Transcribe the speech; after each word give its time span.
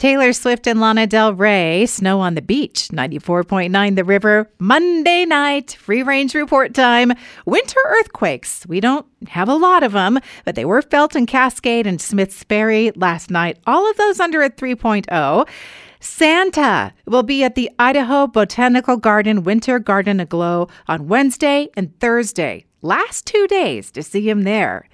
Taylor 0.00 0.32
Swift 0.32 0.66
and 0.66 0.80
Lana 0.80 1.06
Del 1.06 1.34
Rey, 1.34 1.84
Snow 1.84 2.20
on 2.20 2.34
the 2.34 2.40
Beach, 2.40 2.88
94.9 2.88 3.96
The 3.96 4.02
River, 4.02 4.50
Monday 4.58 5.26
night, 5.26 5.76
free 5.78 6.02
range 6.02 6.34
report 6.34 6.72
time. 6.72 7.12
Winter 7.44 7.78
earthquakes. 7.86 8.66
We 8.66 8.80
don't 8.80 9.04
have 9.28 9.46
a 9.46 9.54
lot 9.54 9.82
of 9.82 9.92
them, 9.92 10.18
but 10.46 10.54
they 10.54 10.64
were 10.64 10.80
felt 10.80 11.14
in 11.14 11.26
Cascade 11.26 11.86
and 11.86 12.00
Smiths 12.00 12.42
Ferry 12.44 12.92
last 12.96 13.30
night. 13.30 13.58
All 13.66 13.90
of 13.90 13.98
those 13.98 14.20
under 14.20 14.40
a 14.40 14.48
3.0. 14.48 15.46
Santa 16.00 16.94
will 17.04 17.22
be 17.22 17.44
at 17.44 17.54
the 17.54 17.70
Idaho 17.78 18.26
Botanical 18.26 18.96
Garden 18.96 19.42
Winter 19.42 19.78
Garden 19.78 20.18
Aglow 20.18 20.68
on 20.88 21.08
Wednesday 21.08 21.68
and 21.76 21.94
Thursday. 22.00 22.64
Last 22.80 23.26
two 23.26 23.46
days 23.48 23.90
to 23.90 24.02
see 24.02 24.26
him 24.26 24.44
there. 24.44 24.88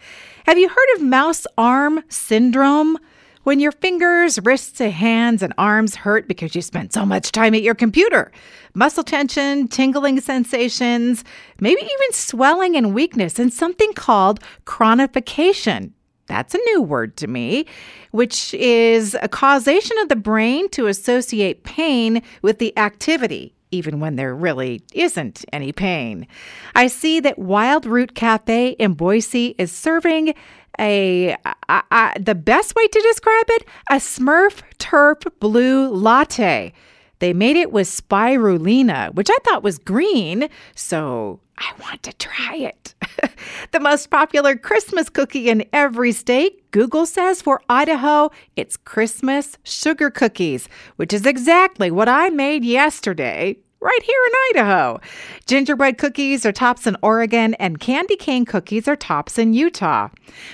Have 0.46 0.58
you 0.58 0.68
heard 0.68 0.96
of 0.96 1.02
mouse 1.02 1.46
arm 1.56 2.02
syndrome? 2.08 2.98
When 3.46 3.60
your 3.60 3.70
fingers, 3.70 4.40
wrists, 4.42 4.80
hands, 4.80 5.40
and 5.40 5.54
arms 5.56 5.94
hurt 5.94 6.26
because 6.26 6.56
you 6.56 6.62
spent 6.62 6.92
so 6.92 7.06
much 7.06 7.30
time 7.30 7.54
at 7.54 7.62
your 7.62 7.76
computer. 7.76 8.32
Muscle 8.74 9.04
tension, 9.04 9.68
tingling 9.68 10.20
sensations, 10.20 11.22
maybe 11.60 11.80
even 11.80 12.12
swelling 12.12 12.74
and 12.74 12.92
weakness, 12.92 13.38
and 13.38 13.52
something 13.52 13.92
called 13.92 14.40
chronification. 14.64 15.92
That's 16.26 16.56
a 16.56 16.64
new 16.72 16.82
word 16.82 17.16
to 17.18 17.28
me, 17.28 17.66
which 18.10 18.52
is 18.52 19.16
a 19.22 19.28
causation 19.28 19.96
of 19.98 20.08
the 20.08 20.16
brain 20.16 20.68
to 20.70 20.88
associate 20.88 21.62
pain 21.62 22.22
with 22.42 22.58
the 22.58 22.76
activity 22.76 23.52
even 23.72 24.00
when 24.00 24.16
there 24.16 24.34
really 24.34 24.80
isn't 24.94 25.44
any 25.52 25.72
pain. 25.72 26.26
I 26.74 26.86
see 26.86 27.20
that 27.20 27.38
Wild 27.38 27.84
Root 27.84 28.14
Cafe 28.14 28.70
in 28.70 28.94
Boise 28.94 29.54
is 29.58 29.72
serving 29.72 30.34
a, 30.78 31.36
a, 31.68 31.82
a, 31.90 32.12
the 32.20 32.34
best 32.34 32.74
way 32.74 32.86
to 32.86 33.00
describe 33.00 33.46
it 33.48 33.66
a 33.90 33.96
Smurf 33.96 34.62
Turp 34.78 35.24
Blue 35.40 35.88
Latte. 35.90 36.72
They 37.18 37.32
made 37.32 37.56
it 37.56 37.72
with 37.72 37.88
spirulina, 37.88 39.14
which 39.14 39.30
I 39.30 39.36
thought 39.44 39.62
was 39.62 39.78
green, 39.78 40.48
so 40.74 41.40
I 41.58 41.72
want 41.80 42.02
to 42.02 42.12
try 42.12 42.56
it. 42.56 42.94
the 43.72 43.80
most 43.80 44.10
popular 44.10 44.56
Christmas 44.56 45.08
cookie 45.08 45.48
in 45.48 45.64
every 45.72 46.12
state, 46.12 46.70
Google 46.72 47.06
says 47.06 47.40
for 47.40 47.62
Idaho, 47.70 48.30
it's 48.54 48.76
Christmas 48.76 49.56
sugar 49.62 50.10
cookies, 50.10 50.68
which 50.96 51.14
is 51.14 51.24
exactly 51.24 51.90
what 51.90 52.08
I 52.08 52.28
made 52.28 52.64
yesterday 52.64 53.56
right 53.80 54.02
here 54.02 54.20
in 54.26 54.60
Idaho. 54.60 55.00
Gingerbread 55.46 55.98
cookies 55.98 56.44
are 56.44 56.52
tops 56.52 56.86
in 56.86 56.96
Oregon, 57.02 57.54
and 57.54 57.80
candy 57.80 58.16
cane 58.16 58.44
cookies 58.44 58.88
are 58.88 58.96
tops 58.96 59.38
in 59.38 59.54
Utah. 59.54 60.08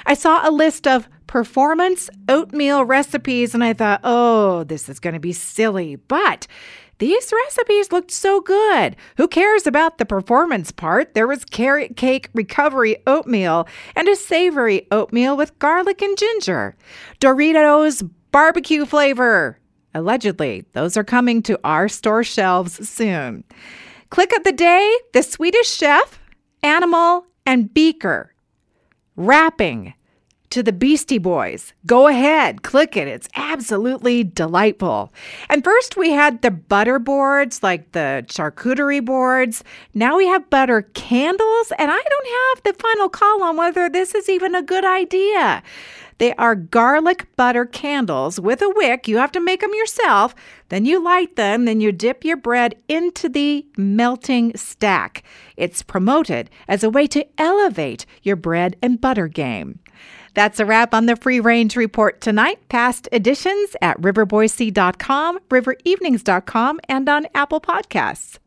I 0.06 0.14
saw 0.14 0.48
a 0.48 0.50
list 0.50 0.86
of 0.86 1.08
performance 1.26 2.10
oatmeal 2.28 2.84
recipes, 2.84 3.54
and 3.54 3.64
I 3.64 3.72
thought, 3.72 4.00
oh, 4.04 4.64
this 4.64 4.88
is 4.88 5.00
going 5.00 5.14
to 5.14 5.20
be 5.20 5.32
silly. 5.32 5.96
But 5.96 6.46
these 6.98 7.32
recipes 7.32 7.90
looked 7.90 8.10
so 8.10 8.40
good. 8.40 8.96
Who 9.16 9.26
cares 9.26 9.66
about 9.66 9.98
the 9.98 10.04
performance 10.04 10.70
part? 10.70 11.14
There 11.14 11.26
was 11.26 11.44
carrot 11.44 11.96
cake 11.96 12.28
recovery 12.34 12.98
oatmeal 13.06 13.66
and 13.96 14.08
a 14.08 14.14
savory 14.14 14.86
oatmeal 14.92 15.36
with 15.36 15.58
garlic 15.58 16.00
and 16.02 16.16
ginger. 16.16 16.76
Doritos 17.18 18.08
barbecue 18.30 18.84
flavor. 18.84 19.58
Allegedly, 19.94 20.64
those 20.72 20.96
are 20.96 21.04
coming 21.04 21.42
to 21.42 21.58
our 21.64 21.88
store 21.88 22.24
shelves 22.24 22.88
soon. 22.88 23.44
Click 24.10 24.34
of 24.36 24.44
the 24.44 24.52
day 24.52 24.98
the 25.12 25.22
Swedish 25.22 25.70
chef, 25.70 26.18
Animal, 26.62 27.26
and 27.44 27.72
Beaker. 27.72 28.34
Rapping 29.16 29.94
to 30.52 30.62
the 30.62 30.72
Beastie 30.72 31.16
Boys. 31.16 31.72
Go 31.86 32.08
ahead, 32.08 32.62
click 32.62 32.94
it. 32.94 33.08
It's 33.08 33.26
absolutely 33.36 34.22
delightful. 34.22 35.10
And 35.48 35.64
first 35.64 35.96
we 35.96 36.10
had 36.10 36.42
the 36.42 36.50
butter 36.50 36.98
boards, 36.98 37.62
like 37.62 37.92
the 37.92 38.26
charcuterie 38.28 39.02
boards. 39.02 39.64
Now 39.94 40.18
we 40.18 40.26
have 40.26 40.50
butter 40.50 40.82
candles, 40.92 41.72
and 41.78 41.90
I 41.90 42.02
don't 42.02 42.56
have 42.56 42.64
the 42.64 42.82
final 42.82 43.08
call 43.08 43.42
on 43.42 43.56
whether 43.56 43.88
this 43.88 44.14
is 44.14 44.28
even 44.28 44.54
a 44.54 44.62
good 44.62 44.84
idea. 44.84 45.62
They 46.22 46.34
are 46.34 46.54
garlic 46.54 47.26
butter 47.34 47.66
candles 47.66 48.38
with 48.38 48.62
a 48.62 48.70
wick. 48.70 49.08
You 49.08 49.16
have 49.16 49.32
to 49.32 49.40
make 49.40 49.60
them 49.60 49.74
yourself. 49.74 50.36
Then 50.68 50.84
you 50.84 51.02
light 51.02 51.34
them, 51.34 51.64
then 51.64 51.80
you 51.80 51.90
dip 51.90 52.24
your 52.24 52.36
bread 52.36 52.76
into 52.88 53.28
the 53.28 53.66
melting 53.76 54.56
stack. 54.56 55.24
It's 55.56 55.82
promoted 55.82 56.48
as 56.68 56.84
a 56.84 56.90
way 56.90 57.08
to 57.08 57.26
elevate 57.38 58.06
your 58.22 58.36
bread 58.36 58.76
and 58.80 59.00
butter 59.00 59.26
game. 59.26 59.80
That's 60.34 60.60
a 60.60 60.64
wrap 60.64 60.94
on 60.94 61.06
the 61.06 61.16
Free 61.16 61.40
Range 61.40 61.74
Report 61.74 62.20
tonight. 62.20 62.68
Past 62.68 63.08
editions 63.10 63.74
at 63.82 64.00
riverboise.com, 64.00 65.40
riverevenings.com, 65.50 66.80
and 66.88 67.08
on 67.08 67.26
Apple 67.34 67.60
Podcasts. 67.60 68.38